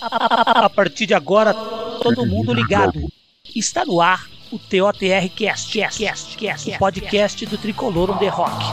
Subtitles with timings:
[0.00, 3.00] A partir de agora, todo mundo ligado.
[3.54, 8.28] Está no ar o TOTR Cast, Cast, Cast, Cast, o podcast do Tricolor on the
[8.28, 8.64] Rock.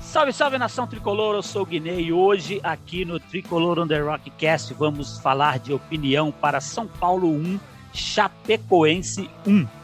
[0.00, 3.98] Salve, salve nação tricolor, eu sou o Guinei e hoje aqui no Tricolor on the
[3.98, 7.58] Rock Cast vamos falar de opinião para São Paulo 1,
[7.92, 9.75] Chapecoense 1.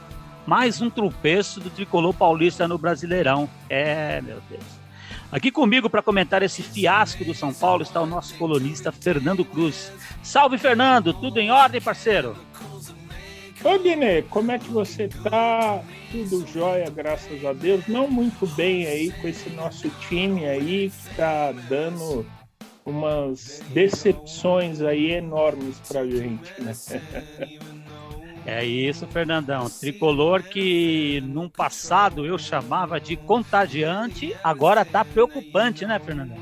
[0.46, 3.48] Mais um tropeço do tricolor paulista no Brasileirão.
[3.68, 4.64] É, meu Deus.
[5.30, 9.90] Aqui comigo para comentar esse fiasco do São Paulo está o nosso colunista Fernando Cruz.
[10.22, 11.14] Salve, Fernando!
[11.14, 12.36] Tudo em ordem, parceiro?
[13.64, 15.80] Ô, Guiné, como é que você tá?
[16.10, 17.86] Tudo jóia, graças a Deus.
[17.86, 22.26] Não muito bem aí com esse nosso time aí que tá dando
[22.84, 26.72] umas decepções aí enormes pra gente, né?
[28.44, 29.68] É isso, Fernandão.
[29.68, 36.38] Tricolor que num passado eu chamava de contagiante, agora tá preocupante, né, Fernandão?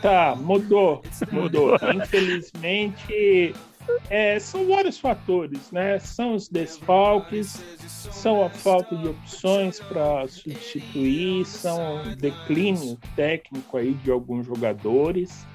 [0.00, 1.76] Tá, mudou, mudou.
[1.94, 3.54] Infelizmente,
[4.08, 5.98] é, são vários fatores, né?
[5.98, 13.92] São os desfalques, são a falta de opções para substituir, são o declínio técnico aí
[13.94, 15.46] de alguns jogadores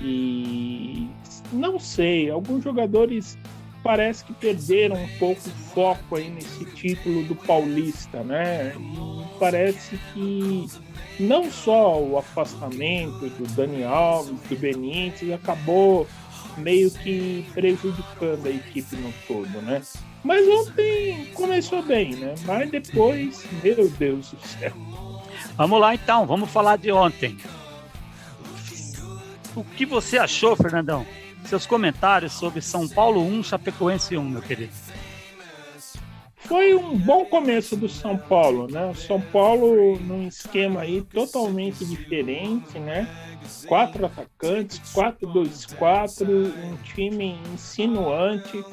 [0.00, 1.08] e
[1.52, 3.38] não sei, alguns jogadores
[3.86, 8.74] parece que perderam um pouco o foco aí nesse título do Paulista, né?
[8.76, 10.66] E parece que
[11.20, 16.04] não só o afastamento do Dani Alves, do Benítez, acabou
[16.58, 19.80] meio que prejudicando a equipe no todo, né?
[20.24, 22.34] Mas ontem começou bem, né?
[22.44, 24.72] Mas depois, meu Deus do céu.
[25.56, 27.36] Vamos lá então, vamos falar de ontem.
[29.54, 31.06] O que você achou, Fernandão?
[31.46, 34.72] Seus comentários sobre São Paulo 1, Chapecoense 1, meu querido.
[36.46, 38.86] Foi um bom começo do São Paulo, né?
[38.86, 43.08] O São Paulo num esquema aí totalmente diferente, né?
[43.66, 48.64] Quatro atacantes, 4-2-4, um time insinuante,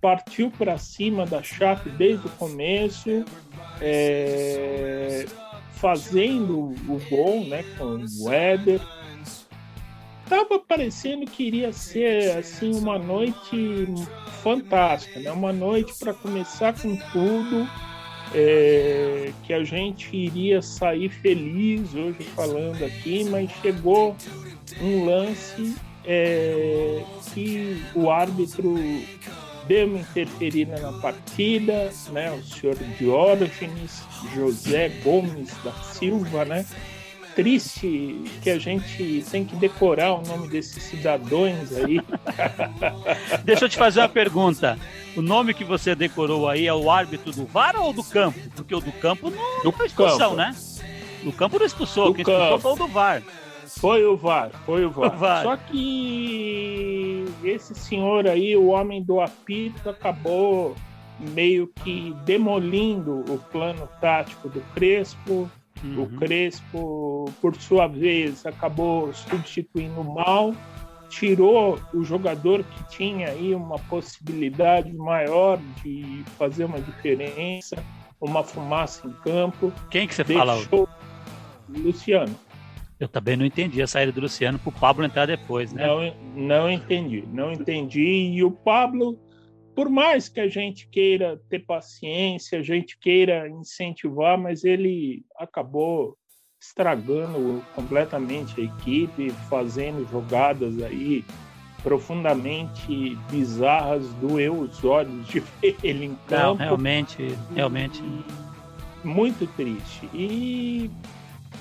[0.00, 3.24] partiu para cima da Chape desde o começo,
[3.80, 5.26] é...
[5.72, 7.62] fazendo o gol, né?
[7.76, 8.80] Com o Weber
[10.28, 13.88] tava parecendo que iria ser assim uma noite
[14.42, 15.32] fantástica, né?
[15.32, 17.68] Uma noite para começar com tudo,
[18.34, 24.14] é, que a gente iria sair feliz hoje falando aqui, mas chegou
[24.80, 25.74] um lance
[26.04, 27.02] é,
[27.32, 28.76] que o árbitro
[29.66, 32.30] deu uma interferida na partida, né?
[32.32, 34.02] O senhor Diógenes
[34.34, 36.64] José Gomes da Silva, né?
[37.38, 42.00] Triste que a gente tem que decorar o nome desses cidadãos aí.
[43.46, 44.76] Deixa eu te fazer uma pergunta.
[45.16, 48.40] O nome que você decorou aí é o árbitro do VAR ou do campo?
[48.56, 50.36] Porque o do campo não, do foi expulsão, campo.
[50.36, 50.56] né?
[51.22, 52.56] Do campo não expulsou, do quem campo.
[52.56, 53.22] expulsou foi o do VAR.
[53.66, 55.14] Foi o VAR, foi o VAR.
[55.14, 55.42] o VAR.
[55.44, 60.74] Só que esse senhor aí, o homem do apito, acabou
[61.20, 65.48] meio que demolindo o plano tático do Crespo,
[65.82, 66.02] Uhum.
[66.02, 70.54] O Crespo, por sua vez, acabou substituindo o Mal,
[71.08, 77.76] tirou o jogador que tinha aí uma possibilidade maior de fazer uma diferença,
[78.20, 79.72] uma fumaça em campo.
[79.90, 80.56] Quem que você fala?
[81.68, 82.34] Luciano.
[82.98, 85.86] Eu também não entendi a saída do Luciano para o Pablo entrar depois, né?
[85.86, 88.32] Não, não entendi, não entendi.
[88.34, 89.16] E o Pablo
[89.78, 96.18] por mais que a gente queira ter paciência, a gente queira incentivar, mas ele acabou
[96.60, 101.24] estragando completamente a equipe, fazendo jogadas aí
[101.80, 106.44] profundamente bizarras, doeu os olhos de ver ele em campo.
[106.44, 108.02] Não, realmente, realmente.
[109.04, 110.10] Muito triste.
[110.12, 110.90] E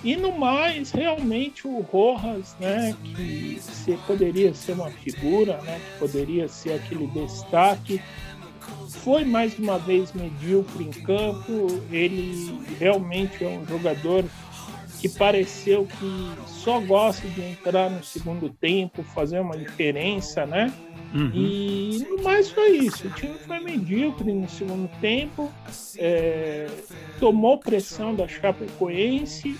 [0.03, 6.00] e no mais, realmente o Rojas, né, que se, poderia ser uma figura, né, que
[6.00, 8.02] poderia ser aquele destaque,
[8.88, 11.81] foi mais uma vez medíocre em campo.
[11.91, 14.25] Ele realmente é um jogador
[15.00, 20.74] que pareceu que só gosta de entrar no segundo tempo, fazer uma diferença, né?
[21.13, 21.31] Uhum.
[21.33, 23.07] E no mais foi isso.
[23.07, 25.51] O time foi medíocre no segundo tempo,
[25.98, 26.68] é,
[27.19, 29.57] tomou pressão da Chapecoense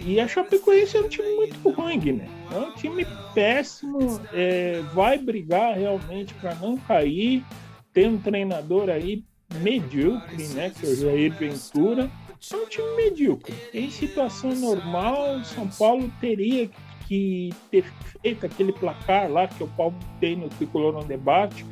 [0.00, 2.28] e a Chapecoense é um time muito ruim, né?
[2.52, 7.44] É um time péssimo, é, vai brigar realmente para não cair.
[7.92, 9.24] Tem um treinador aí
[9.56, 10.70] medíocre, né?
[10.70, 12.10] Que é o Jair Ventura.
[12.52, 13.54] É um time medíocre.
[13.74, 16.70] Em situação normal, São Paulo teria
[17.06, 17.84] que ter
[18.22, 21.66] feito aquele placar lá que o Paulo tem no Tricolor no debate.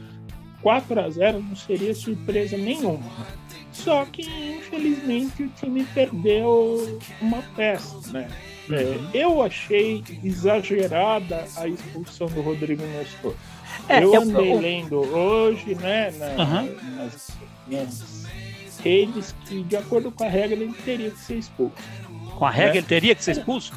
[0.61, 3.09] 4 a 0 não seria surpresa nenhuma.
[3.85, 8.29] Só que, infelizmente, o time perdeu uma peça, né?
[8.71, 9.11] É, uhum.
[9.15, 13.35] eu achei exagerada a expulsão do Rodrigo Nestor.
[13.89, 14.61] É, eu andei eu...
[14.61, 16.77] lendo hoje, né, na, uhum.
[16.97, 17.31] nas,
[17.67, 18.27] nas,
[18.83, 21.75] redes, que de acordo com a regra ele teria que ser expulso.
[22.37, 22.79] Com a regra né?
[22.79, 23.73] ele teria que ser expulso?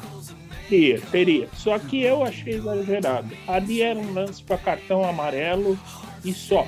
[0.68, 1.48] Teria, teria.
[1.54, 3.30] Só que eu achei exagerado.
[3.48, 5.78] Ali era um lance para cartão amarelo
[6.24, 6.66] e só.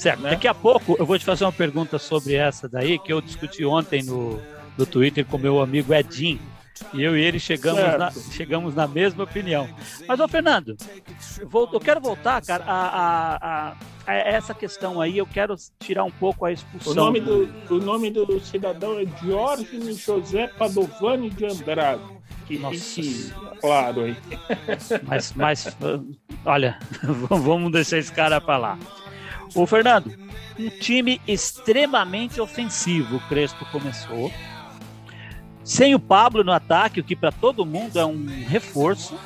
[0.00, 0.22] Certo.
[0.22, 0.30] Né?
[0.30, 3.66] Daqui a pouco eu vou te fazer uma pergunta sobre essa daí, que eu discuti
[3.66, 4.40] ontem no,
[4.76, 6.40] no Twitter com meu amigo Edinho.
[6.94, 9.68] E eu e ele chegamos, na, chegamos na mesma opinião.
[10.08, 10.74] Mas, ô Fernando,
[11.44, 13.76] vou, eu quero voltar, cara, a, a,
[14.06, 15.18] a, essa questão aí.
[15.18, 16.92] Eu quero tirar um pouco a expulsão.
[16.92, 22.02] O nome do, o nome do cidadão é Diógenes José Padovani de Andrade.
[22.46, 23.02] Que Nossa.
[23.60, 24.16] claro aí.
[25.06, 25.76] Mas, mas
[26.46, 26.78] olha,
[27.28, 28.78] vamos deixar esse cara para lá.
[29.54, 30.12] Ô, Fernando,
[30.58, 34.32] um time extremamente ofensivo o Crespo começou.
[35.64, 39.18] Sem o Pablo no ataque, o que para todo mundo é um reforço.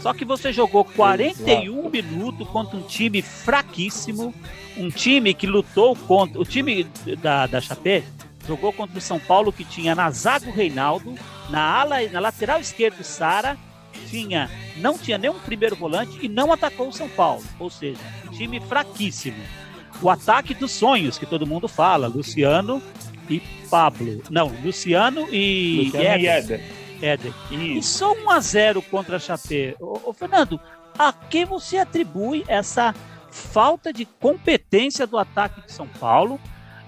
[0.00, 4.34] Só que você jogou 41 minutos contra um time fraquíssimo,
[4.76, 6.40] um time que lutou contra.
[6.40, 6.84] O time
[7.22, 8.02] da, da Chapé
[8.46, 11.14] jogou contra o São Paulo que tinha na zaga o Reinaldo,
[11.48, 13.56] na ala, na lateral esquerda o Sara,
[14.08, 17.42] tinha, não tinha nenhum primeiro volante e não atacou o São Paulo.
[17.58, 19.42] Ou seja, um time fraquíssimo.
[20.02, 22.82] O ataque dos sonhos, que todo mundo fala, Luciano
[23.28, 24.22] e Pablo.
[24.30, 26.20] Não, Luciano e Luciano Éder.
[26.20, 26.60] E Éder.
[27.02, 27.32] Éder.
[27.50, 29.74] E só 1 a 0 contra a Chapé.
[29.80, 30.60] Ô, ô, Fernando,
[30.98, 32.94] a que você atribui essa
[33.30, 36.40] falta de competência do ataque de São Paulo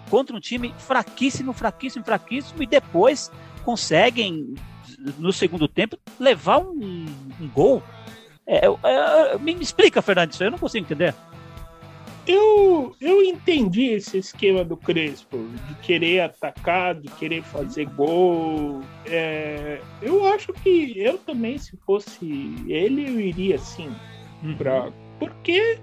[0.09, 3.31] contra um time fraquíssimo, fraquíssimo, fraquíssimo e depois
[3.65, 4.55] conseguem
[5.19, 7.07] no segundo tempo, levar um,
[7.41, 7.83] um gol.
[8.47, 11.15] É, é, me explica, Fernando, isso aí eu não consigo entender.
[12.27, 15.39] Eu, eu entendi esse esquema do Crespo,
[15.69, 18.83] de querer atacar, de querer fazer gol.
[19.05, 23.95] É, eu acho que eu também, se fosse ele, eu iria sim.
[24.43, 24.57] Uhum.
[24.57, 25.79] Pra, porque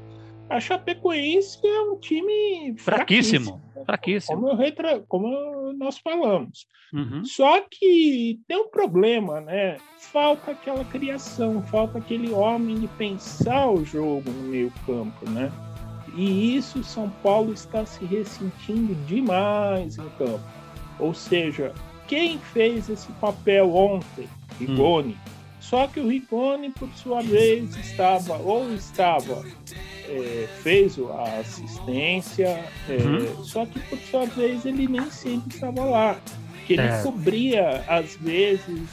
[0.53, 3.59] a Chapecoense é um time fraquíssimo.
[3.59, 3.85] Fraquíssimo.
[3.85, 4.41] fraquíssimo.
[4.41, 5.00] Como, retra...
[5.07, 6.67] Como nós falamos.
[6.94, 7.25] Uhum.
[7.25, 9.77] Só que tem um problema, né?
[9.97, 15.51] Falta aquela criação, falta aquele homem de pensar o jogo no meio-campo, né?
[16.15, 20.44] E isso São Paulo está se ressentindo demais em campo.
[21.00, 21.73] Ou seja,
[22.07, 24.29] quem fez esse papel ontem?
[24.59, 25.13] Rigoni.
[25.13, 25.33] Hum.
[25.59, 29.44] Só que o Rigoni, por sua vez, estava ou estava
[30.13, 33.44] é, fez a assistência, é, uhum.
[33.44, 36.18] só que por sua vez ele nem sempre estava lá.
[36.65, 37.01] Que ele é.
[37.01, 38.88] cobria, às vezes,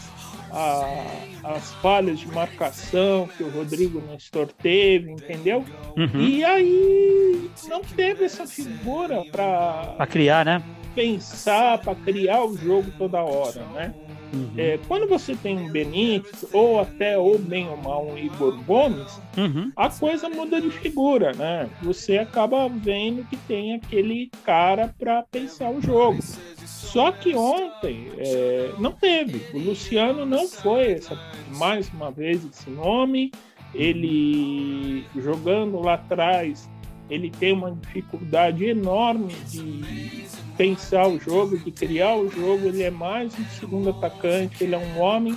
[0.50, 1.04] a,
[1.44, 5.64] as falhas de marcação que o Rodrigo Nestor teve, entendeu?
[5.96, 6.20] Uhum.
[6.20, 10.62] E aí não teve essa figura para criar, né?
[10.94, 13.94] Pensar, para criar o jogo toda hora, né?
[14.32, 14.50] Uhum.
[14.56, 19.20] É, quando você tem um Benítez, ou até, ou bem ou mal, um Igor Gomes,
[19.36, 19.72] uhum.
[19.76, 21.68] a coisa muda de figura, né?
[21.82, 26.20] Você acaba vendo que tem aquele cara para pensar o jogo.
[26.64, 29.42] Só que ontem é, não teve.
[29.54, 31.18] O Luciano não foi essa,
[31.56, 33.32] mais uma vez esse nome.
[33.72, 36.68] Ele jogando lá atrás,
[37.08, 40.24] ele tem uma dificuldade enorme de
[40.60, 42.66] pensar o jogo, de criar o jogo.
[42.66, 45.34] Ele é mais um segundo atacante, ele é um homem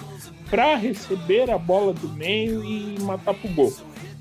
[0.50, 3.74] para receber a bola do meio e matar pro gol.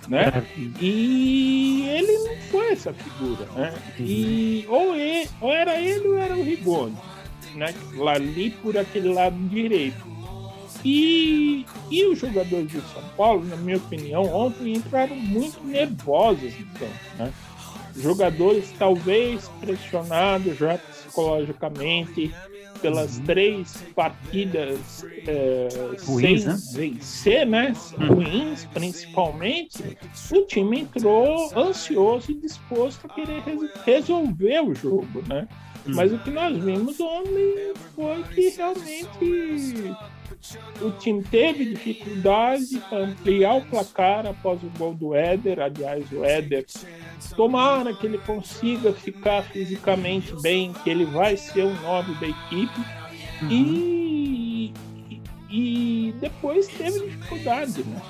[0.06, 0.32] Né?
[0.32, 0.60] É.
[0.80, 3.74] E ele não foi essa figura, né?
[3.98, 6.96] E ou, ele, ou era ele ou era o Rigoni,
[7.56, 7.74] né?
[7.96, 10.06] Lá ali por aquele lado direito.
[10.84, 16.88] E, e os jogadores de São Paulo, na minha opinião, ontem entraram muito nervosos então,
[17.18, 17.32] né?
[17.96, 20.78] Jogadores talvez pressionados já
[21.12, 22.34] psicologicamente
[22.80, 25.68] pelas três partidas é,
[26.04, 26.98] Ruins, sem né?
[26.98, 27.72] vencer, né?
[27.98, 28.14] Uhum.
[28.14, 29.96] Ruins, principalmente,
[30.32, 33.42] o time entrou ansioso e disposto a querer
[33.84, 35.46] resolver o jogo, né?
[35.86, 35.94] Uhum.
[35.94, 39.94] Mas o que nós vimos ontem foi que realmente
[40.80, 45.60] o time teve dificuldade para ampliar o placar após o gol do Éder.
[45.60, 46.66] Aliás, o Éder,
[47.36, 52.80] tomara que ele consiga ficar fisicamente bem, que ele vai ser o nove da equipe.
[53.42, 53.48] Uhum.
[53.50, 54.74] E,
[55.50, 58.02] e depois teve dificuldade, né?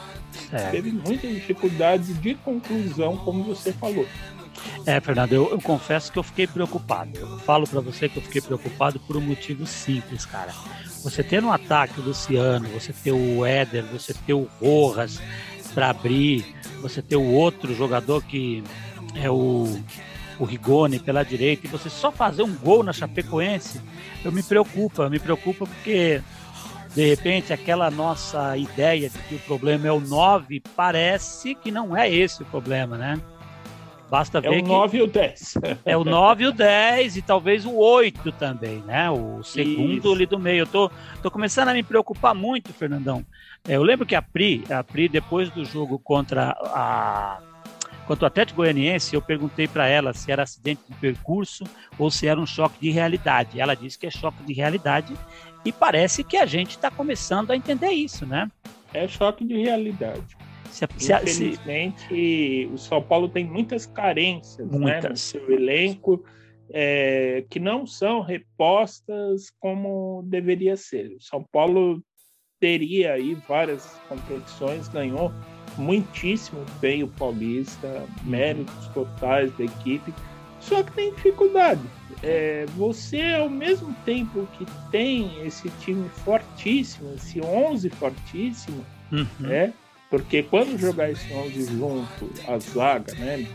[0.52, 0.70] É.
[0.70, 4.06] Teve muita dificuldade de conclusão, como você falou.
[4.85, 7.19] É, Fernando, eu, eu, confesso que eu fiquei preocupado.
[7.19, 10.52] Eu falo para você que eu fiquei preocupado por um motivo simples, cara.
[11.02, 15.21] Você ter no ataque o Luciano, você ter o Éder, você ter o Rojas
[15.75, 16.45] para abrir,
[16.81, 18.62] você ter o outro jogador que
[19.14, 19.81] é o,
[20.38, 23.81] o Rigoni pela direita, e você só fazer um gol na Chapecoense,
[24.25, 26.23] eu me preocupa, me preocupa porque
[26.95, 31.97] de repente aquela nossa ideia de que o problema é o 9 parece que não
[31.97, 33.21] é esse o problema, né?
[34.11, 35.54] Basta ver é o 9 e o 10.
[35.87, 39.11] É o 9 e o 10 e talvez o 8 também, né?
[39.11, 40.12] O segundo Isso.
[40.12, 40.61] ali do meio.
[40.61, 40.90] Eu tô,
[41.23, 43.25] tô começando a me preocupar muito, Fernandão.
[43.66, 47.40] É, eu lembro que a Pri, a Pri, depois do jogo contra a
[48.06, 51.64] contra o Atlético Goianiense, eu perguntei para ela se era acidente de percurso
[51.97, 53.61] ou se era um choque de realidade.
[53.61, 55.14] Ela disse que é choque de realidade
[55.64, 58.50] e parece que a gente está começando a entender isso, né?
[58.92, 60.37] É choque de realidade.
[60.73, 62.71] Se, Infelizmente, se...
[62.73, 65.02] o São Paulo tem muitas carências muitas.
[65.02, 66.25] Né, no seu elenco
[66.73, 71.14] é, que não são repostas como deveria ser.
[71.17, 72.02] O São Paulo
[72.59, 75.33] teria aí várias competições, ganhou
[75.76, 78.31] muitíssimo bem o Paulista, uhum.
[78.31, 80.14] méritos totais da equipe,
[80.61, 81.83] só que tem dificuldade.
[82.23, 89.50] É, você, ao mesmo tempo que tem esse time fortíssimo, esse 11 fortíssimo, uhum.
[89.50, 89.73] é,
[90.12, 93.47] porque quando jogar esse 11 junto, a zaga, né?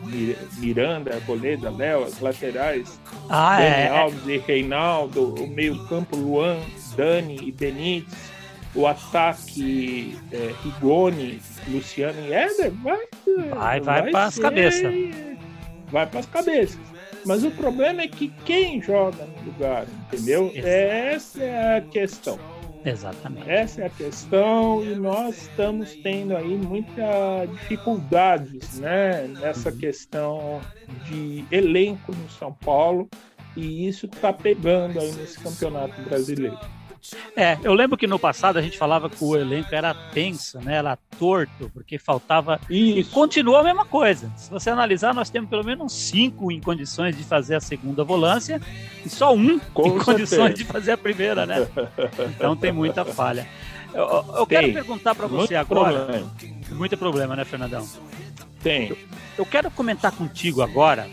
[0.58, 3.00] Miranda, Arboleda, Léo, as laterais,
[3.30, 3.88] ah, Dani é.
[3.90, 6.58] Alves e Reinaldo, o meio-campo Luan,
[6.96, 8.12] Dani e Benítez,
[8.74, 13.06] o ataque é, Rigoni, Luciano e Éder, vai.
[13.50, 14.94] Vai, vai, vai para as cabeças.
[15.92, 16.80] Vai para as cabeças.
[17.24, 20.52] Mas o problema é que quem joga no lugar, entendeu?
[20.56, 22.57] Essa é a questão.
[22.88, 23.50] Exatamente.
[23.50, 29.78] Essa é a questão e nós estamos tendo aí muita dificuldades, né, nessa uhum.
[29.78, 30.62] questão
[31.06, 33.10] de elenco no São Paulo
[33.58, 36.58] e isso está pegando aí nesse campeonato brasileiro.
[37.36, 40.76] É, eu lembro que no passado a gente falava que o elenco era tenso, né?
[40.76, 42.60] Era torto, porque faltava.
[42.70, 43.00] Isso.
[43.00, 44.32] E continua a mesma coisa.
[44.36, 48.62] Se você analisar, nós temos pelo menos cinco em condições de fazer a segunda volância
[49.06, 50.06] e só um Com em certeza.
[50.06, 51.68] condições de fazer a primeira, né?
[52.36, 53.48] Então tem muita falha.
[53.94, 56.06] Eu, eu quero perguntar para você muito agora.
[56.06, 56.36] Problema.
[56.72, 57.88] Muito problema, né, Fernandão?
[58.62, 58.90] Tem.
[58.90, 58.98] Eu,
[59.40, 61.10] eu quero comentar contigo agora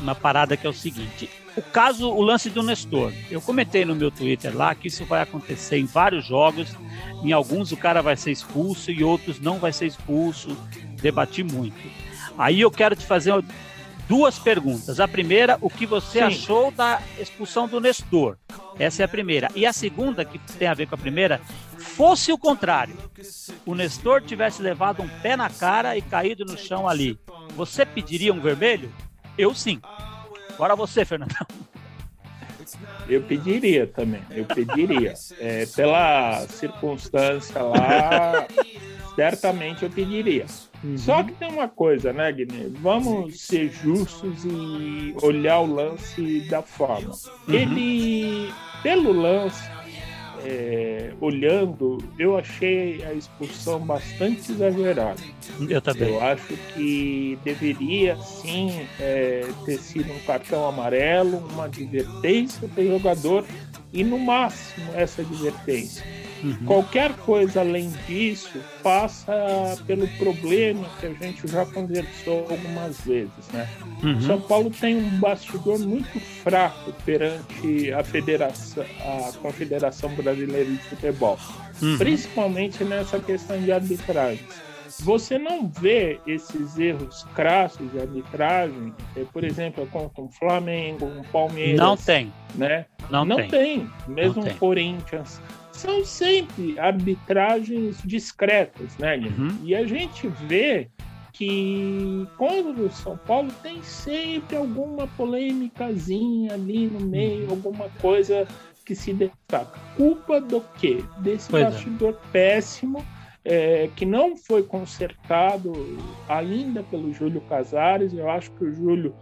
[0.00, 3.12] uma parada que é o seguinte o caso, o lance do Nestor.
[3.30, 6.68] Eu comentei no meu Twitter lá que isso vai acontecer em vários jogos.
[7.22, 10.56] Em alguns o cara vai ser expulso e outros não vai ser expulso.
[11.00, 11.80] Debati muito.
[12.36, 13.32] Aí eu quero te fazer
[14.08, 14.98] duas perguntas.
[15.00, 16.24] A primeira, o que você Sim.
[16.24, 18.36] achou da expulsão do Nestor?
[18.78, 19.48] Essa é a primeira.
[19.54, 21.40] E a segunda, que tem a ver com a primeira,
[21.78, 22.96] fosse o contrário,
[23.64, 27.18] o Nestor tivesse levado um pé na cara e caído no chão ali,
[27.54, 28.92] você pediria um vermelho?
[29.38, 29.80] Eu sim.
[30.54, 31.34] Agora você, Fernando.
[33.08, 35.14] Eu pediria também, eu pediria.
[35.38, 38.46] É, pela circunstância lá,
[39.14, 40.46] certamente eu pediria.
[40.82, 40.96] Uhum.
[40.96, 42.76] Só que tem uma coisa, né, Guilherme?
[42.80, 47.10] Vamos ser justos e olhar o lance da forma.
[47.46, 47.54] Uhum.
[47.54, 49.62] Ele, pelo lance,
[50.44, 55.20] é, olhando, eu achei a expulsão bastante exagerada.
[55.68, 56.10] Eu também.
[56.10, 62.86] Eu acho que deveria sim é, ter sido um cartão amarelo, uma advertência para o
[62.86, 63.44] jogador
[63.92, 66.04] e no máximo essa advertência.
[66.44, 66.66] Uhum.
[66.66, 69.32] Qualquer coisa além disso passa
[69.86, 73.66] pelo problema que a gente já conversou algumas vezes, né?
[74.02, 74.20] Uhum.
[74.20, 81.38] São Paulo tem um bastidor muito fraco perante a federação, a Confederação Brasileira de Futebol,
[81.80, 81.96] uhum.
[81.96, 84.44] principalmente nessa questão de arbitragem.
[85.00, 91.22] Você não vê esses erros crassos de arbitragem, é, por exemplo, contra um Flamengo, um
[91.24, 91.80] Palmeiras.
[91.80, 92.32] Não tem.
[92.54, 92.84] Né?
[93.10, 93.48] Não, não tem.
[93.48, 93.90] tem.
[94.06, 95.40] Mesmo o Corinthians
[95.74, 99.58] são sempre arbitragens discretas, né, uhum.
[99.62, 100.88] E a gente vê
[101.32, 107.50] que contra o São Paulo tem sempre alguma polêmicazinha ali no meio, uhum.
[107.50, 108.46] alguma coisa
[108.84, 109.80] que se destaca.
[109.96, 111.02] Culpa do quê?
[111.18, 111.70] Desse pois é.
[111.70, 112.32] bastidor é.
[112.32, 113.04] péssimo
[113.44, 115.72] é, que não foi consertado
[116.28, 118.12] ainda pelo Júlio Casares.
[118.14, 119.14] Eu acho que o Júlio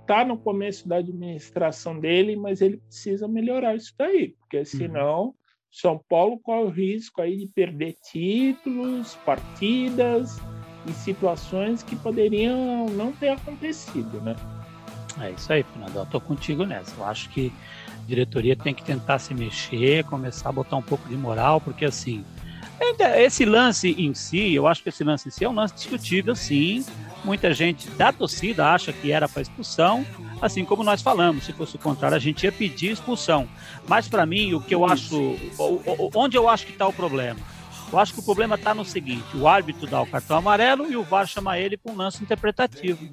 [0.00, 5.34] está no começo da administração dele, mas ele precisa melhorar isso daí, porque uhum.
[5.70, 10.38] São Paulo corre o risco aí de perder títulos, partidas
[10.86, 14.34] e situações que poderiam não ter acontecido, né?
[15.20, 15.96] É isso aí, Fernando.
[15.96, 16.94] Eu tô contigo nessa.
[16.98, 17.52] Eu acho que
[17.88, 21.84] a diretoria tem que tentar se mexer, começar a botar um pouco de moral, porque
[21.84, 22.24] assim,
[23.18, 26.34] esse lance em si, eu acho que esse lance em si é um lance discutível,
[26.34, 26.84] sim.
[27.22, 30.06] Muita gente da torcida acha que era para expulsão,
[30.40, 31.44] assim como nós falamos.
[31.44, 33.46] Se fosse o contrário, a gente ia pedir expulsão.
[33.86, 35.36] Mas para mim, o que eu acho,
[36.14, 37.38] onde eu acho que está o problema?
[37.92, 40.96] Eu acho que o problema está no seguinte: o árbitro dá o cartão amarelo e
[40.96, 43.06] o VAR chama ele para um lance interpretativo.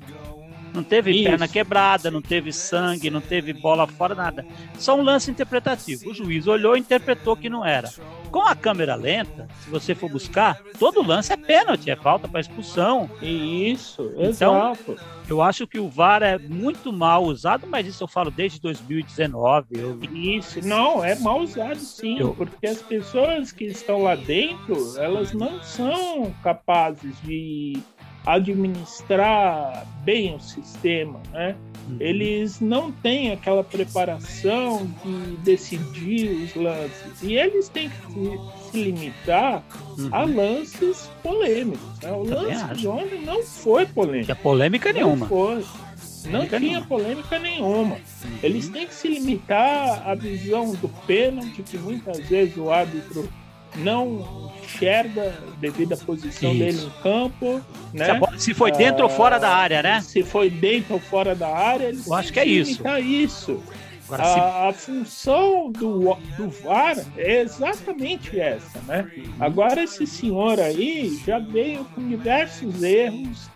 [0.78, 1.24] Não teve Isso.
[1.24, 4.46] perna quebrada, não teve sangue, não teve bola fora, nada.
[4.78, 6.12] Só um lance interpretativo.
[6.12, 7.90] O juiz olhou e interpretou que não era.
[8.30, 12.42] Com a câmera lenta, se você for buscar, todo lance é pênalti, é falta para
[12.42, 13.10] expulsão.
[13.24, 15.00] Isso, então, exato.
[15.28, 19.68] Eu acho que o VAR é muito mal usado, mas isso eu falo desde 2019.
[19.72, 20.00] Eu...
[20.14, 22.36] Isso, não, é mal usado sim, eu...
[22.36, 27.82] porque as pessoas que estão lá dentro, elas não são capazes de
[28.28, 31.56] administrar bem o sistema, né?
[31.88, 31.98] Uhum.
[32.00, 39.64] Eles não têm aquela preparação de decidir os lances e eles têm que se, limitar
[39.98, 40.10] uhum.
[40.12, 42.00] a lances polêmicos.
[42.04, 42.12] Né?
[42.12, 42.76] O Também lance acho.
[42.76, 44.26] de ontem não foi polêmico.
[44.26, 45.26] Tinha polêmica não nenhuma.
[45.28, 45.66] Foi.
[46.30, 46.86] Não tinha nenhuma.
[46.86, 47.96] polêmica nenhuma.
[47.96, 48.38] Uhum.
[48.44, 53.30] Eles têm que se limitar à visão do pênalti, que muitas vezes o árbitro
[53.76, 56.60] não enxerga devido à posição Isso.
[56.60, 57.62] dele em campo.
[57.94, 58.08] Né?
[58.38, 60.02] Se foi dentro ou fora da área, né?
[60.02, 62.84] Se foi dentro ou fora da área, ele Eu acho que é isso.
[63.00, 63.64] isso.
[64.10, 64.40] Agora, a, se...
[64.40, 69.12] a, função do, do VAR é exatamente essa, né?
[69.40, 73.50] Agora esse senhor aí já veio com diversos erros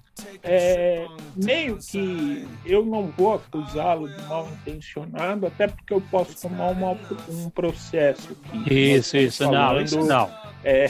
[0.43, 6.71] é, meio que eu não vou acusá-lo de mal intencionado, até porque eu posso tomar
[6.71, 6.91] uma,
[7.29, 8.35] um processo.
[8.53, 10.29] Aqui, isso, isso, não, isso não.
[10.63, 10.85] É,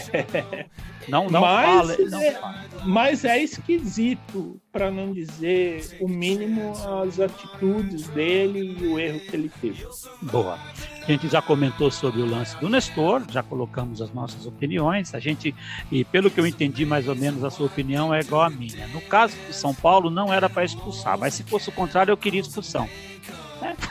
[1.07, 2.39] não, não, mas, fala, não é,
[2.85, 6.73] mas é esquisito, para não dizer o mínimo,
[7.03, 9.85] as atitudes dele e o erro que ele teve.
[10.21, 10.59] Boa.
[11.01, 15.15] A gente já comentou sobre o lance do Nestor, já colocamos as nossas opiniões.
[15.15, 15.55] A gente,
[15.91, 18.87] e pelo que eu entendi, mais ou menos a sua opinião é igual à minha.
[18.87, 22.17] No caso de São Paulo, não era para expulsar, mas se fosse o contrário, eu
[22.17, 22.87] queria expulsão.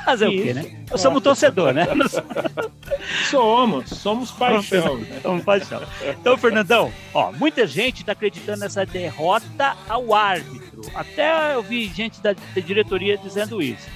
[0.04, 0.40] Fazer Isso.
[0.40, 0.84] o quê, né?
[0.90, 1.86] Nós somos torcedor, né?
[3.30, 5.00] somos, somos paixão.
[5.22, 5.82] Somos paixão.
[6.02, 10.82] Então, Fernandão, ó, muita gente está acreditando nessa derrota ao árbitro.
[10.94, 13.88] Até eu vi gente da, da diretoria dizendo isso.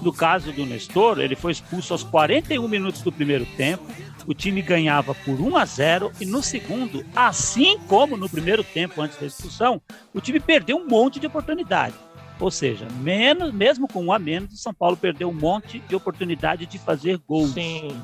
[0.00, 3.84] No caso do Nestor, ele foi expulso aos 41 minutos do primeiro tempo.
[4.26, 9.00] O time ganhava por 1 a 0 e no segundo, assim como no primeiro tempo
[9.00, 9.80] antes da expulsão,
[10.12, 11.94] o time perdeu um monte de oportunidade.
[12.42, 15.94] Ou seja, menos, mesmo com um a menos, o São Paulo perdeu um monte de
[15.94, 17.52] oportunidade de fazer gols.
[17.52, 17.96] Sim.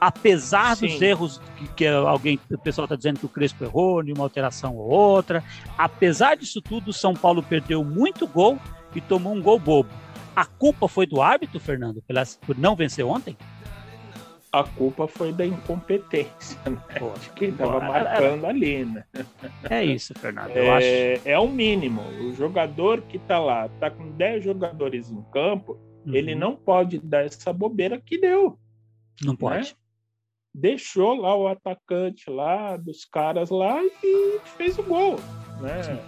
[0.00, 0.86] Apesar Sim.
[0.86, 4.24] dos erros que, que, alguém, o pessoal está dizendo que o Crespo errou, em uma
[4.24, 5.44] alteração ou outra,
[5.76, 8.58] apesar disso tudo, o São Paulo perdeu muito gol
[8.94, 9.90] e tomou um gol bobo.
[10.34, 12.02] A culpa foi do árbitro, Fernando,
[12.46, 13.36] por não vencer ontem?
[14.52, 16.82] A culpa foi da incompetência, né?
[16.98, 18.48] Pô, de quem estava marcando era...
[18.48, 19.04] ali, né?
[19.68, 20.50] É isso, Fernando.
[20.50, 21.28] Eu é, acho...
[21.28, 22.02] é o mínimo.
[22.22, 26.14] O jogador que está lá, está com 10 jogadores em campo, uhum.
[26.14, 28.58] ele não pode dar essa bobeira que deu.
[29.22, 29.38] Não né?
[29.38, 29.76] pode.
[30.54, 35.16] Deixou lá o atacante lá, dos caras lá, e fez o gol,
[35.60, 35.82] né?
[35.82, 35.98] Sim.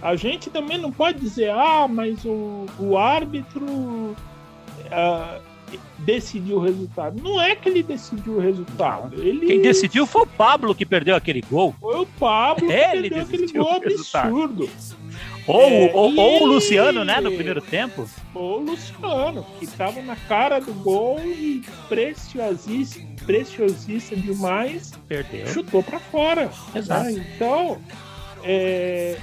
[0.00, 3.66] A gente também não pode dizer, ah, mas o, o árbitro.
[3.66, 5.47] Uh,
[5.98, 7.22] decidiu o resultado.
[7.22, 9.22] Não é que ele decidiu o resultado.
[9.22, 9.46] Ele...
[9.46, 11.74] Quem decidiu foi o Pablo que perdeu aquele gol.
[11.80, 14.68] Foi o Pablo que perdeu aquele gol absurdo.
[15.46, 18.08] Ou, é, ou, ou, o Luciano, né, no primeiro tempo.
[18.34, 24.92] Ou o Luciano, que estava na cara do gol e preciosista, preciosista demais.
[25.08, 25.46] Perdeu.
[25.46, 26.50] Chutou para fora.
[26.74, 27.08] Exato.
[27.08, 27.78] Então,
[28.44, 29.16] é,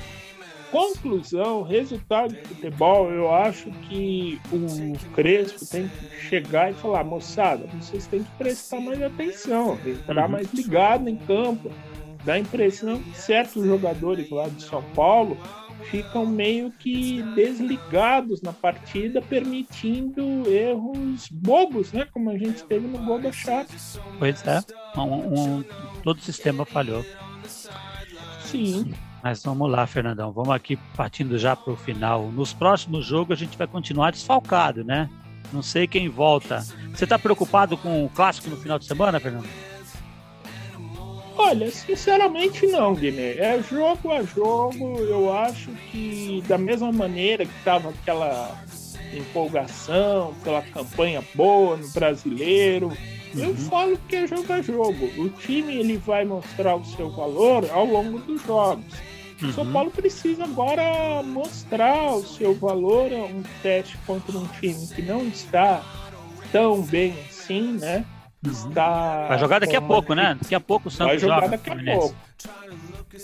[0.76, 7.66] conclusão, resultado de futebol, eu acho que o Crespo tem que chegar e falar, moçada,
[7.80, 10.32] vocês têm que prestar mais atenção, entrar uhum.
[10.32, 11.72] mais ligado em campo.
[12.24, 15.38] Dá a impressão que certos jogadores lá de São Paulo
[15.92, 22.08] ficam meio que desligados na partida, permitindo erros bobos, né?
[22.12, 24.00] Como a gente teve no gol da Chaves.
[24.18, 24.62] Pois é,
[24.98, 25.64] um, um,
[26.04, 27.06] todo o sistema falhou.
[28.40, 28.92] Sim.
[29.26, 30.32] Mas vamos lá, Fernandão.
[30.32, 32.32] Vamos aqui partindo já para o final.
[32.32, 35.10] Nos próximos jogos a gente vai continuar desfalcado, né?
[35.52, 36.64] Não sei quem volta.
[36.94, 39.48] Você está preocupado com o clássico no final de semana, Fernando?
[41.36, 43.38] Olha, sinceramente não, Guiné.
[43.38, 45.00] É jogo a jogo.
[45.00, 48.64] Eu acho que da mesma maneira que estava aquela
[49.12, 52.90] empolgação pela campanha boa no brasileiro,
[53.34, 53.44] uhum.
[53.44, 55.10] eu falo que é jogo a jogo.
[55.18, 59.15] O time ele vai mostrar o seu valor ao longo dos jogos.
[59.42, 59.52] Uhum.
[59.54, 65.28] São Paulo precisa agora mostrar o seu valor, um teste contra um time que não
[65.28, 65.84] está
[66.52, 68.06] tão bem assim, né?
[68.46, 68.52] Uhum.
[68.52, 70.38] Está vai jogar daqui a pouco, né?
[70.42, 72.16] Daqui a pouco o Santos vai jogar joga daqui a pouco.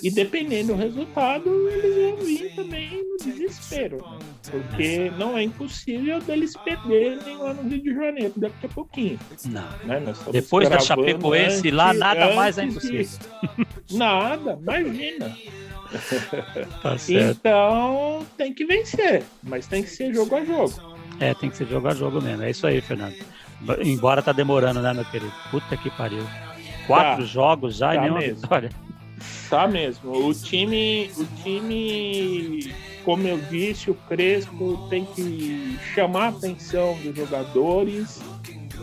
[0.02, 4.20] E dependendo do resultado, eles vão vir também no desespero, né?
[4.50, 9.20] Porque não é impossível deles perderem lá no Rio de Janeiro daqui a pouquinho.
[9.46, 9.62] Não.
[9.86, 10.14] Né?
[10.32, 13.20] Depois da Chapecoense lá, nada mais é impossível.
[13.88, 13.98] De...
[13.98, 15.38] Nada, imagina.
[16.82, 20.98] tá então tem que vencer, mas tem que ser jogo a jogo.
[21.20, 22.44] É, tem que ser jogo a jogo mesmo.
[22.44, 23.16] É isso aí, Fernando.
[23.84, 25.32] Embora tá demorando, né, meu querido?
[25.52, 26.26] Puta que pariu.
[26.88, 27.30] Quatro tá.
[27.30, 28.42] jogos já tá e nenhuma mesmo.
[28.42, 28.70] vitória.
[29.50, 30.28] Tá mesmo.
[30.28, 32.74] O time, o time,
[33.04, 38.20] como eu disse, o Crespo tem que chamar a atenção dos jogadores,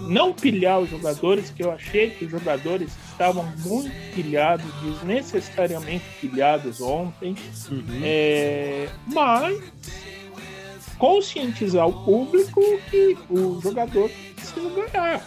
[0.03, 6.81] não pilhar os jogadores, que eu achei que os jogadores estavam muito pilhados, desnecessariamente pilhados
[6.81, 7.35] ontem,
[7.71, 7.85] uhum.
[8.03, 9.61] é, mas
[10.99, 15.25] conscientizar o público que o jogador precisa ganhar,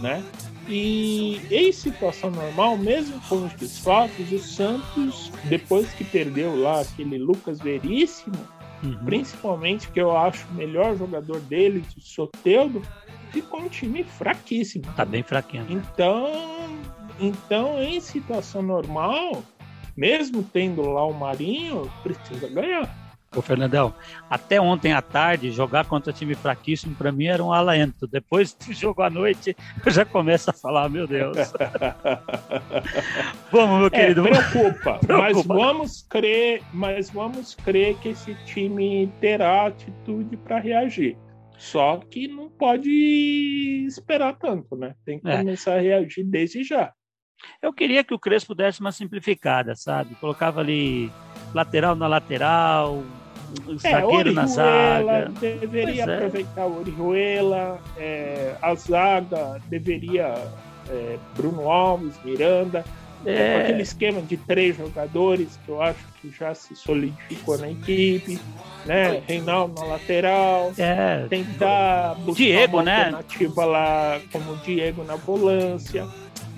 [0.00, 0.22] né?
[0.66, 7.18] E em situação normal, mesmo com os desfalques, o Santos, depois que perdeu lá aquele
[7.18, 8.36] Lucas Veríssimo,
[8.82, 9.04] uhum.
[9.04, 12.82] principalmente que eu acho o melhor jogador dele, o Soteudo,
[13.34, 14.84] ficou um time fraquíssimo.
[14.96, 15.66] Tá bem fraquinho.
[15.68, 16.30] Então,
[17.18, 19.42] então em situação normal,
[19.96, 23.02] mesmo tendo lá o Marinho, precisa ganhar.
[23.36, 23.92] Ô, Fernandão,
[24.30, 28.06] até ontem à tarde, jogar contra time fraquíssimo para mim era um alento.
[28.06, 31.36] Depois do jogo à noite, eu já começo a falar, meu Deus.
[33.50, 34.28] vamos, meu é, querido.
[34.28, 40.60] É, preocupa, preocupa, mas vamos crer, mas vamos crer que esse time terá atitude para
[40.60, 41.16] reagir.
[41.58, 42.90] Só que não pode
[43.86, 44.94] esperar tanto, né?
[45.04, 45.38] Tem que é.
[45.38, 46.92] começar a reagir desde já.
[47.62, 50.14] Eu queria que o Crespo desse uma simplificada, sabe?
[50.16, 51.10] Colocava ali
[51.52, 53.02] lateral na lateral,
[53.82, 55.30] é, zagueiro na zaga.
[55.40, 56.16] Deveria é.
[56.16, 60.34] aproveitar o Orihuela, é, a zaga deveria
[60.88, 62.84] é, Bruno Alves, Miranda.
[63.26, 63.62] É.
[63.62, 68.38] Aquele esquema de três jogadores que eu acho que já se solidificou na equipe,
[68.84, 69.22] né?
[69.26, 71.26] Reinaldo na lateral, é.
[71.28, 72.96] tentar buscar Diego, uma né?
[72.96, 76.06] alternativa lá como Diego na volância.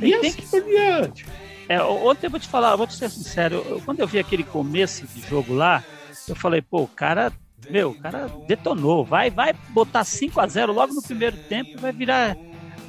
[0.01, 0.47] E, e assim que...
[0.47, 1.27] por diante.
[1.69, 4.45] É, ontem eu vou te falar, vou te ser sincero, eu, quando eu vi aquele
[4.45, 5.83] começo de jogo lá,
[6.29, 7.33] eu falei, pô, o cara,
[7.69, 11.77] meu, o cara detonou, vai, vai botar 5 a 0 logo no primeiro tempo e
[11.77, 12.37] vai virar,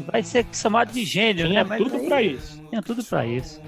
[0.06, 1.70] vai ser chamado de gênio, Tinha né?
[1.70, 2.57] Mas tudo para isso.
[2.70, 3.62] Tinha tudo para isso.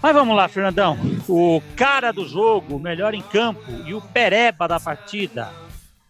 [0.00, 0.96] Mas vamos lá, Fernandão.
[1.28, 5.50] O cara do jogo, o melhor em campo e o pereba da partida.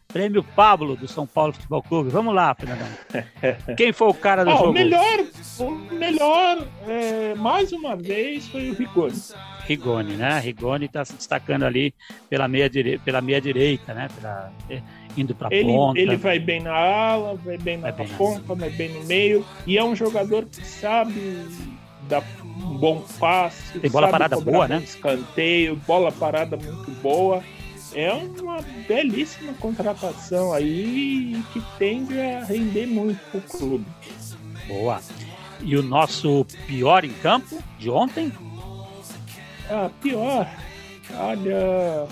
[0.08, 2.08] Prêmio Pablo do São Paulo Futebol Clube.
[2.10, 2.88] Vamos lá, Fernandão.
[3.76, 4.70] Quem foi o cara do ah, jogo?
[4.70, 5.26] O melhor,
[5.58, 9.12] o melhor é, mais uma vez, foi o Rigoni.
[9.66, 10.40] Rigoni, né?
[10.40, 11.94] Rigoni está se destacando ali
[12.30, 12.98] pela meia, dire...
[12.98, 14.08] pela meia direita, né?
[14.18, 14.50] Pela...
[14.70, 14.80] É,
[15.14, 16.00] indo para ponta.
[16.00, 19.44] Ele vai bem na ala, vai bem na vai bem ponta, vai bem no meio.
[19.66, 21.46] E é um jogador que sabe
[22.08, 23.78] dar um bom passe.
[23.78, 24.82] Tem bola parada boa, né?
[24.82, 27.42] Escanteio, bola parada muito boa
[27.94, 33.86] é uma belíssima contratação aí que tende a render muito pro clube.
[34.66, 35.00] Boa.
[35.60, 38.32] E o nosso pior em campo de ontem?
[39.70, 40.48] Ah, pior.
[41.14, 42.06] Olha.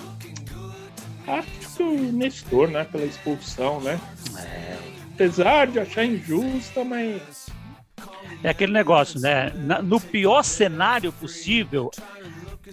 [1.27, 2.85] Acho que o Nestor, né?
[2.85, 4.01] Pela expulsão, né?
[4.39, 4.77] É.
[5.15, 7.49] Apesar de achar injusta, mas.
[8.47, 9.53] É aquele negócio, né?
[9.83, 11.91] No pior cenário possível,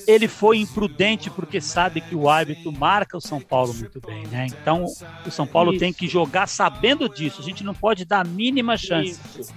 [0.06, 4.46] ele foi imprudente porque sabe que o árbitro marca o São Paulo muito bem, né?
[4.52, 4.86] Então
[5.26, 5.80] o São Paulo Isso.
[5.80, 7.42] tem que jogar sabendo disso.
[7.42, 9.20] A gente não pode dar a mínima chance.
[9.40, 9.52] Isso.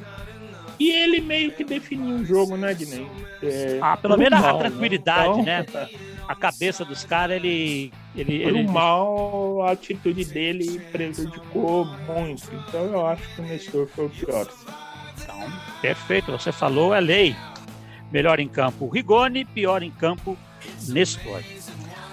[0.81, 3.07] E ele meio que definiu o jogo, né, Guiné?
[3.43, 5.67] É, ah, pelo menos mal, a tranquilidade, né?
[5.69, 5.83] Então...
[5.83, 5.89] né?
[6.27, 7.93] A cabeça dos caras, ele.
[8.17, 8.69] ele, Pro ele...
[8.69, 12.51] mal, a atitude dele prejudicou muito.
[12.55, 14.49] Então eu acho que o Nestor foi o pior.
[14.63, 14.86] Então,
[15.81, 17.37] perfeito, você falou, é lei.
[18.11, 19.45] Melhor em campo, Rigoni.
[19.45, 20.37] Pior em campo,
[20.89, 21.43] Nestor.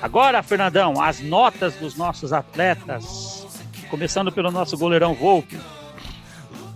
[0.02, 3.48] Agora, Fernandão, as notas dos nossos atletas.
[3.90, 5.58] Começando pelo nosso goleirão Volpe.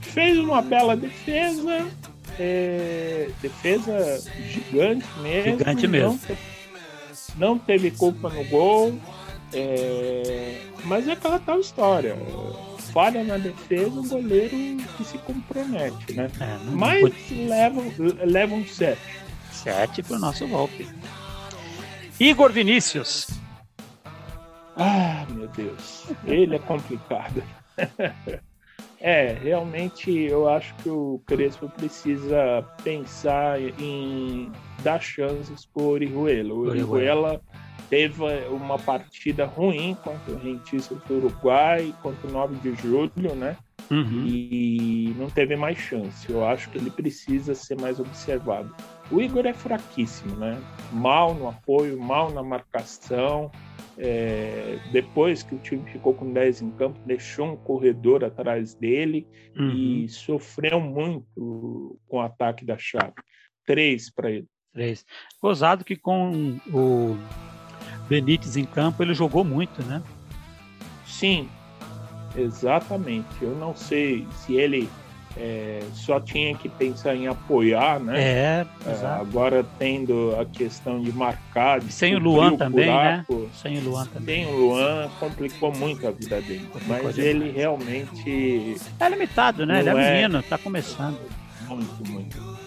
[0.01, 1.87] Fez uma bela defesa.
[2.39, 5.57] É, defesa gigante mesmo.
[5.57, 6.11] Gigante mesmo.
[6.11, 6.39] Não, teve,
[7.35, 8.97] não teve culpa no gol.
[9.53, 12.15] É, mas é aquela tal história
[12.91, 16.29] falha na defesa, o goleiro que se compromete, né?
[16.39, 17.33] É, Mas pode...
[17.47, 17.81] leva,
[18.25, 18.99] leva um 7.
[19.51, 20.87] 7 para o nosso golpe.
[22.19, 23.27] Igor Vinícius.
[24.75, 26.05] Ah, meu Deus.
[26.25, 27.43] Ele é complicado.
[29.01, 34.51] é, realmente eu acho que o Crespo precisa pensar em
[34.83, 36.53] dar chances para o Orihuela.
[36.53, 37.41] O Orihuela
[37.89, 43.57] teve uma partida ruim contra o Rentistas do Uruguai, contra o 9 de julho, né?
[43.89, 44.25] Uhum.
[44.25, 46.29] E não teve mais chance.
[46.29, 48.75] Eu acho que ele precisa ser mais observado.
[49.09, 50.61] O Igor é fraquíssimo, né?
[50.91, 53.49] Mal no apoio, mal na marcação.
[53.97, 59.25] É, depois que o time ficou com 10 em campo, deixou um corredor atrás dele
[59.57, 59.71] uhum.
[59.71, 63.13] e sofreu muito com o ataque da chave.
[63.65, 64.47] Três para ele.
[64.73, 65.05] Três.
[65.41, 67.17] Gozado que com o
[68.09, 70.01] Benítez em campo ele jogou muito, né?
[71.05, 71.49] Sim,
[72.35, 73.27] exatamente.
[73.41, 74.89] Eu não sei se ele
[75.39, 78.19] é, só tinha que pensar em apoiar, né?
[78.19, 83.25] É, é agora tendo a questão de marcar, de sem o Luan o também, né?
[83.61, 84.45] Sem o Luan também.
[84.45, 86.67] Sem o Luan complicou muito a vida dele.
[86.71, 87.35] Complicou mas demais.
[87.35, 89.79] ele realmente é limitado, né?
[89.79, 91.19] Ele é, é menino, tá começando.
[91.67, 92.57] Muito, muito.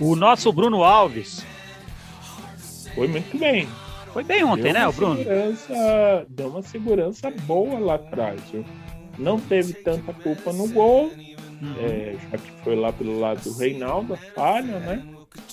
[0.00, 1.46] O nosso Bruno Alves
[2.94, 3.68] foi muito bem.
[4.14, 5.18] Foi bem ontem, né, o Bruno?
[6.28, 8.40] Deu uma segurança boa lá atrás.
[8.52, 8.64] Viu?
[9.18, 11.74] Não teve tanta culpa no gol, uhum.
[11.80, 15.04] é, já que foi lá pelo lado do Reinaldo, falha, né?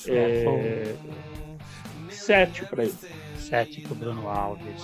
[0.08, 0.94] É,
[2.10, 2.94] sete para ele.
[3.40, 4.84] Sete para o Bruno Alves.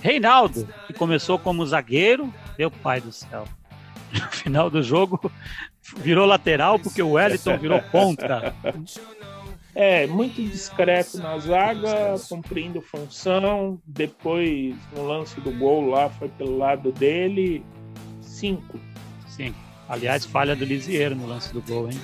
[0.00, 3.44] Reinaldo, que começou como zagueiro, meu pai do céu.
[4.12, 5.32] No final do jogo,
[5.96, 8.54] virou lateral porque o Wellington virou ponta.
[9.74, 13.80] É, muito discreto na zaga, cumprindo função.
[13.86, 17.64] Depois, no lance do gol lá, foi pelo lado dele.
[18.20, 18.78] Cinco.
[19.26, 19.58] Cinco.
[19.88, 22.00] Aliás, falha do Lisieiro no lance do gol, hein?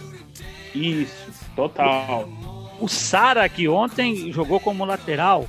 [0.74, 2.28] Isso, total.
[2.80, 5.46] O Sara, que ontem jogou como lateral.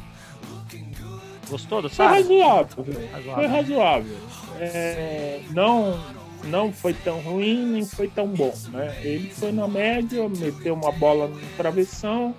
[1.50, 2.10] Gostou do Sara?
[2.10, 2.86] Foi razoável.
[3.12, 3.36] razoável.
[3.36, 4.18] Foi razoável.
[4.60, 5.98] É, não,
[6.46, 8.54] não foi tão ruim, nem foi tão bom.
[8.70, 8.96] Né?
[9.04, 12.36] Ele foi na média, meteu uma bola no travessão,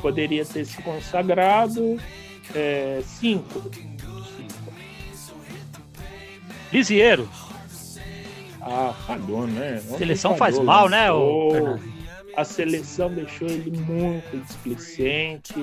[0.00, 1.98] poderia ter se consagrado.
[2.54, 3.70] É, cinco.
[6.72, 7.28] Lisieiro,
[8.60, 9.80] ah, falhou, né?
[9.94, 11.10] A seleção falhou, faz mal, né?
[11.12, 11.78] O...
[12.36, 15.54] A seleção deixou ele muito displicente.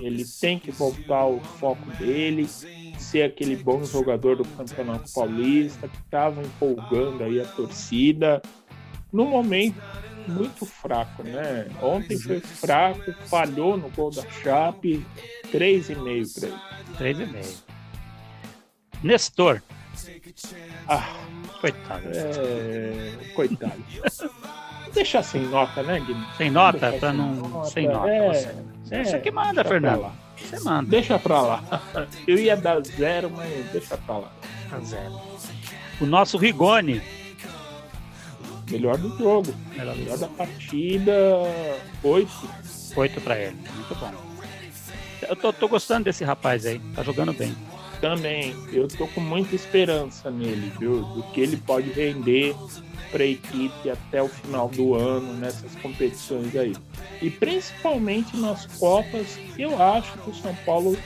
[0.00, 2.46] Ele tem que voltar ao foco dele,
[2.98, 8.40] ser aquele bom jogador do Campeonato Paulista que estava empolgando aí a torcida.
[9.12, 9.80] No momento
[10.28, 11.66] muito fraco, né?
[11.82, 15.04] Ontem foi fraco, falhou no gol da Chape,
[15.52, 16.48] 3,5
[16.96, 17.26] para ele.
[17.26, 17.64] 3,5.
[19.02, 19.62] Nestor.
[20.86, 21.20] Ah,
[21.60, 22.08] Coitado.
[22.14, 23.32] É...
[23.34, 23.84] Coitado.
[24.92, 26.26] Deixa sem nota, né, Guilherme?
[26.36, 26.92] Sem nota?
[26.92, 27.34] Pra não.
[27.34, 27.70] Nota.
[27.70, 28.08] Sem nota.
[28.08, 28.54] É, você.
[28.90, 30.10] É, você que manda, Fernando.
[30.36, 30.90] Você manda.
[30.90, 31.82] Deixa pra lá.
[32.26, 34.32] Eu ia dar zero, mas deixa pra lá.
[34.72, 35.20] A zero.
[36.00, 37.00] O nosso Rigoni.
[38.70, 39.54] Melhor do jogo.
[39.76, 41.12] Melhor, Melhor da partida.
[42.02, 42.48] Oito.
[42.96, 43.56] Oito pra ele.
[43.74, 44.12] Muito bom.
[45.28, 46.78] Eu tô, tô gostando desse rapaz aí.
[46.94, 47.54] Tá jogando bem
[48.00, 51.02] também eu tô com muita esperança nele, viu?
[51.02, 52.54] Do que ele pode render
[53.10, 56.74] para a equipe até o final do ano nessas competições aí.
[57.20, 60.96] E principalmente nas Copas, eu acho que o São Paulo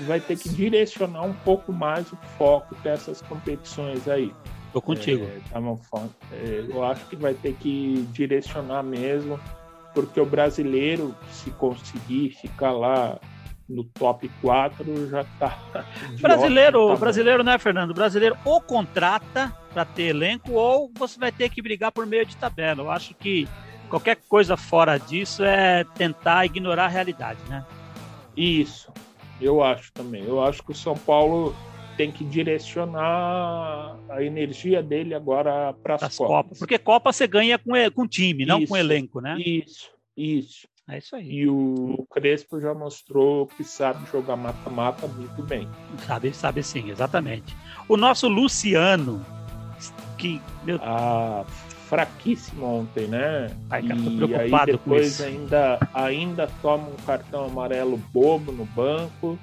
[0.00, 4.32] vai ter que direcionar um pouco mais o foco dessas competições aí.
[4.72, 5.24] Tô contigo.
[5.24, 9.38] É, tá é, eu acho que vai ter que direcionar mesmo,
[9.94, 13.20] porque o brasileiro, se conseguir ficar lá
[13.68, 15.58] no top 4 já tá.
[16.20, 17.94] Brasileiro, brasileiro, né, Fernando?
[17.94, 22.36] Brasileiro ou contrata para ter elenco ou você vai ter que brigar por meio de
[22.36, 22.82] tabela.
[22.82, 23.48] Eu acho que
[23.88, 27.64] qualquer coisa fora disso é tentar ignorar a realidade, né?
[28.36, 28.92] Isso,
[29.40, 30.24] eu acho também.
[30.24, 31.54] Eu acho que o São Paulo
[31.96, 36.16] tem que direcionar a energia dele agora para as Copas.
[36.16, 36.58] Copas.
[36.58, 39.36] Porque Copa você ganha com, com time, não isso, com elenco, né?
[39.38, 40.66] Isso, isso.
[40.88, 41.30] É isso aí.
[41.30, 45.68] E o Crespo já mostrou que sabe jogar mata-mata muito bem.
[46.06, 47.56] Sabe, sabe sim, exatamente.
[47.88, 49.24] O nosso Luciano,
[50.18, 50.40] que.
[50.64, 50.78] Meu...
[50.82, 51.44] Ah,
[51.92, 53.54] fraquíssimo ontem, né?
[53.70, 58.64] Ai, cara, tô preocupado e aí depois ainda, ainda toma um cartão amarelo bobo no
[58.64, 59.38] banco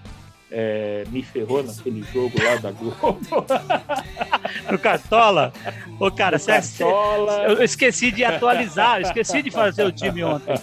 [0.51, 3.19] é, me ferrou naquele jogo lá da Globo.
[4.71, 5.53] no Cartola?
[5.99, 7.43] Ô, cara, no Cartola...
[7.43, 10.55] eu esqueci de atualizar, esqueci de fazer o time ontem.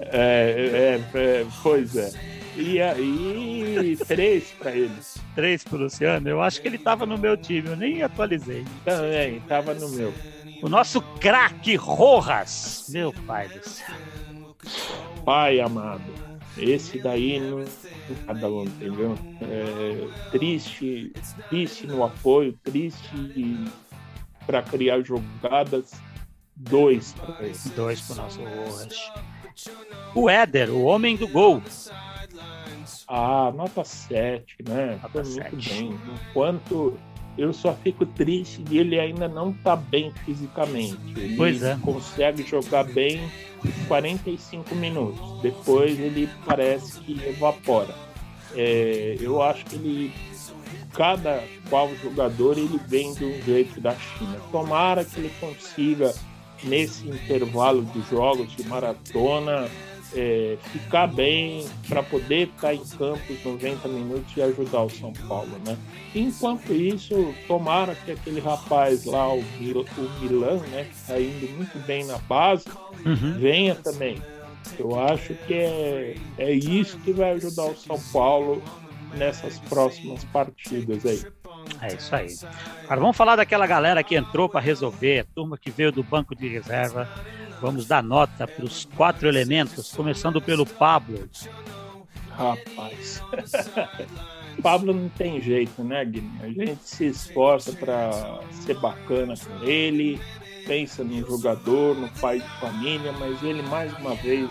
[0.00, 2.10] É, é, é pois é.
[2.56, 5.16] E aí, três para eles.
[5.34, 6.28] Três pro Luciano?
[6.28, 8.64] Eu acho que ele tava no meu time, eu nem atualizei.
[8.84, 10.12] Também, tava no meu.
[10.62, 12.86] O nosso craque Rojas.
[12.90, 13.94] Meu pai do céu.
[15.24, 16.29] Pai amado.
[16.60, 17.64] Esse daí não
[18.26, 19.16] cada um, entendeu?
[19.40, 21.12] É, triste,
[21.48, 23.56] triste no apoio, triste
[24.46, 25.92] para criar jogadas.
[26.56, 27.14] Dois.
[27.74, 29.12] Dois para o nosso Rojas.
[30.14, 31.62] O Éder, o homem do gol.
[33.08, 34.98] Ah, nota 7, né?
[35.02, 36.00] Nota Foi muito bem.
[36.30, 36.98] Enquanto
[37.40, 40.98] eu só fico triste de ele ainda não estar tá bem fisicamente.
[41.16, 41.78] Ele pois é.
[41.82, 43.18] consegue jogar bem
[43.88, 45.40] 45 minutos.
[45.40, 47.94] Depois ele parece que evapora.
[48.54, 50.12] É, eu acho que ele,
[50.92, 54.36] cada qual jogador, ele vem de um jeito da China.
[54.52, 56.12] Tomara que ele consiga,
[56.62, 59.66] nesse intervalo de jogos de maratona,
[60.14, 65.12] é, ficar bem para poder estar em campo os 90 minutos e ajudar o São
[65.28, 65.76] Paulo, né?
[66.14, 71.48] Enquanto isso, tomara que aquele rapaz lá, o, Mil, o Milan, né, que está indo
[71.56, 72.64] muito bem na base,
[73.04, 73.38] uhum.
[73.38, 74.20] venha também.
[74.78, 78.62] Eu acho que é, é isso que vai ajudar o São Paulo
[79.16, 81.22] nessas próximas partidas aí.
[81.80, 82.36] É isso aí.
[82.84, 86.34] Agora vamos falar daquela galera que entrou para resolver, a turma que veio do banco
[86.34, 87.08] de reserva.
[87.60, 91.28] Vamos dar nota para os quatro elementos, começando pelo Pablo.
[92.30, 93.22] Rapaz.
[94.62, 96.62] Pablo não tem jeito, né, Guilherme?
[96.62, 100.20] A gente se esforça para ser bacana com ele,
[100.66, 104.50] pensa no jogador, no pai de família, mas ele mais uma vez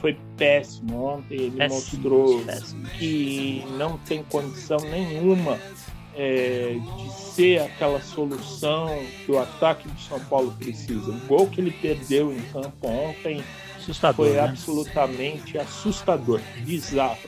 [0.00, 1.34] foi péssimo ontem.
[1.34, 2.88] Ele péssimo, mostrou péssimo.
[2.88, 5.58] que não tem condição nenhuma
[6.14, 8.88] é, de ser aquela solução
[9.24, 11.10] que o ataque do São Paulo precisa.
[11.10, 13.42] O gol que ele perdeu em campo ontem
[13.78, 14.40] assustador, foi né?
[14.40, 17.18] absolutamente assustador, bizarro.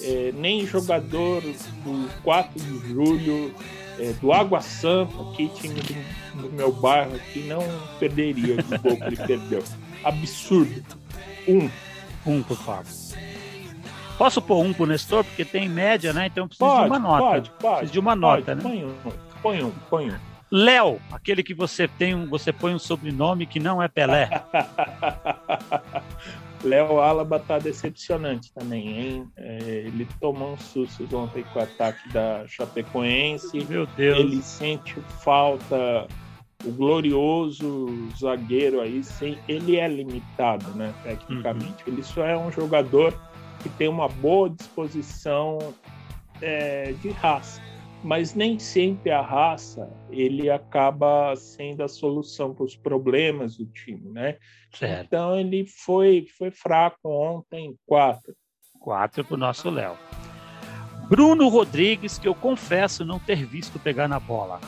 [0.00, 3.54] É, nem jogador do 4 de julho,
[3.98, 7.62] é, do Água Santa, que time do, do, meu bairro aqui, não
[8.00, 9.62] perderia o gol que ele perdeu.
[10.02, 10.82] Absurdo.
[11.46, 11.70] Um.
[12.26, 12.84] Um por favor.
[14.16, 15.24] Posso pôr um pro Nestor?
[15.24, 16.26] Porque tem média, né?
[16.26, 17.24] Então preciso pode, de uma nota.
[17.24, 17.76] Pode, pode.
[17.78, 18.62] Preciso de uma pode, nota, né?
[18.62, 18.94] Põe um,
[19.42, 20.18] põe um, põe um.
[20.50, 24.30] Léo, aquele que você tem um, você põe um sobrenome que não é Pelé.
[26.62, 29.28] Léo Alaba tá decepcionante também, hein?
[29.36, 33.66] É, ele tomou um susto ontem com o ataque da Chapecoense.
[33.68, 34.18] Meu Deus.
[34.18, 36.06] Ele sente falta
[36.64, 41.84] o glorioso zagueiro aí, sem, ele é limitado, né, tecnicamente.
[41.86, 41.92] Uhum.
[41.92, 43.14] Ele só é um jogador
[43.64, 45.56] que tem uma boa disposição
[46.42, 47.62] é, de raça,
[48.04, 54.10] mas nem sempre a raça ele acaba sendo a solução para os problemas do time,
[54.10, 54.36] né?
[54.70, 55.06] Certo.
[55.06, 58.36] Então ele foi foi fraco ontem, quatro.
[58.78, 59.96] Quatro para o nosso Léo.
[61.08, 64.60] Bruno Rodrigues, que eu confesso não ter visto pegar na bola.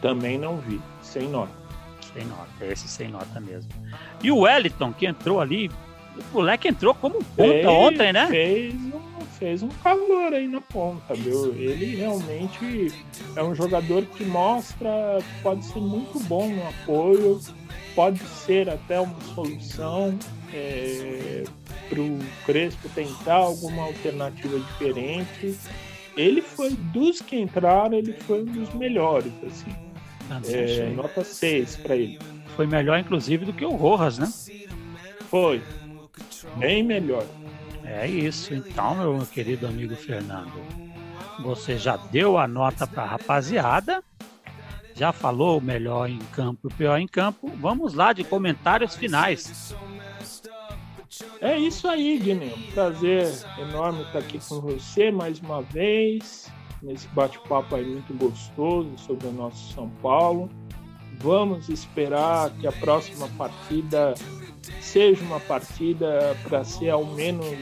[0.00, 1.52] Também não vi, sem nota.
[2.14, 3.72] Sem nota, esse sem nota mesmo.
[4.22, 5.68] E o Wellington, que entrou ali,
[6.18, 8.26] o moleque entrou como um ponta fez, ontem, né?
[8.26, 11.54] Fez um, fez um calor aí na ponta, viu?
[11.54, 12.92] Ele realmente
[13.34, 17.40] é um jogador que mostra que pode ser muito bom no apoio,
[17.94, 20.18] pode ser até uma solução
[20.52, 21.44] é,
[21.88, 25.56] para o Crespo tentar alguma alternativa diferente.
[26.16, 29.74] Ele foi, dos que entraram, ele foi um dos melhores, assim.
[30.30, 32.18] Ah, é, nota 6 para ele.
[32.54, 34.30] Foi melhor, inclusive, do que o Rojas, né?
[35.30, 35.62] Foi,
[36.56, 37.24] Bem melhor.
[37.84, 40.52] É isso, então, meu querido amigo Fernando.
[41.40, 44.02] Você já deu a nota para a rapaziada,
[44.94, 47.50] já falou o melhor em campo e o pior em campo.
[47.60, 49.74] Vamos lá de comentários finais.
[51.40, 52.70] É isso aí, Guilherme.
[52.72, 53.28] Prazer
[53.58, 56.50] enorme estar aqui com você mais uma vez,
[56.82, 60.48] nesse bate-papo aí muito gostoso sobre o nosso São Paulo.
[61.18, 64.14] Vamos esperar que a próxima partida
[64.80, 67.56] seja uma partida para ser ao menos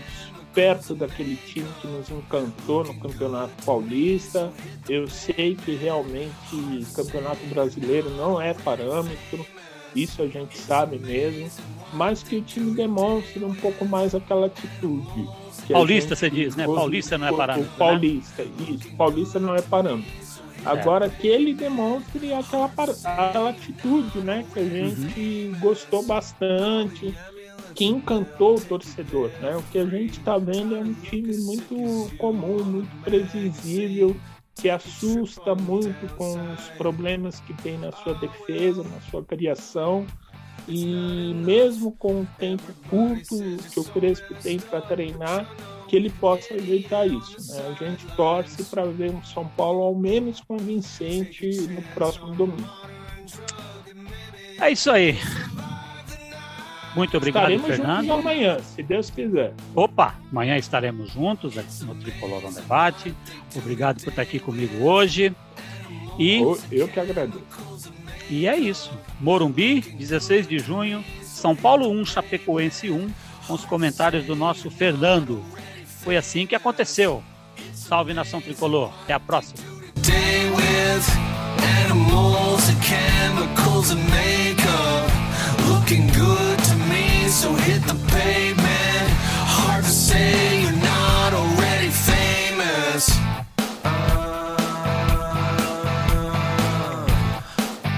[0.55, 4.53] perto daquele time que nos encantou no Campeonato Paulista.
[4.89, 9.47] Eu sei que realmente Campeonato Brasileiro não é parâmetro,
[9.95, 11.51] isso a gente sabe mesmo,
[11.93, 15.29] mas que o time demonstre um pouco mais aquela atitude.
[15.69, 16.65] Paulista, você diz, né?
[16.65, 17.71] Paulista não é parâmetro.
[17.71, 18.51] O Paulista, né?
[18.69, 18.97] isso.
[18.97, 20.30] Paulista não é parâmetro.
[20.65, 24.45] Agora que ele demonstre aquela, aquela atitude, né?
[24.53, 25.61] Que a gente uhum.
[25.61, 27.15] gostou bastante,
[27.75, 29.57] que encantou o torcedor, né?
[29.57, 34.15] O que a gente está vendo é um time muito comum, muito previsível,
[34.55, 40.07] que assusta muito com os problemas que tem na sua defesa, na sua criação.
[40.69, 43.37] E mesmo com o tempo curto
[43.73, 45.49] que o Crespo tem para treinar,
[45.91, 47.53] que ele possa ajeitar isso.
[47.53, 47.63] Né?
[47.69, 52.71] A gente torce para ver um São Paulo ao menos convincente no próximo domingo.
[54.61, 55.19] É isso aí.
[56.95, 58.07] Muito obrigado, estaremos Fernando.
[58.07, 59.53] Juntos amanhã, se Deus quiser.
[59.75, 63.13] Opa, amanhã estaremos juntos aqui no Tricolor no Debate.
[63.57, 65.35] Obrigado por estar aqui comigo hoje.
[66.17, 66.39] E
[66.71, 67.43] eu que agradeço.
[68.29, 68.93] E é isso.
[69.21, 73.11] Morumbi, 16 de junho, São Paulo 1, Chapecoense 1,
[73.49, 75.43] com os comentários do nosso Fernando.
[76.03, 77.23] Foi assim que aconteceu.
[77.75, 78.93] Salve nação tricolor.
[79.03, 79.71] Até a próxima.